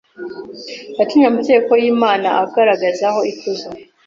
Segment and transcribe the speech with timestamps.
[0.97, 3.67] yatumye amategeko y’Imana agaragaraho ikuzo.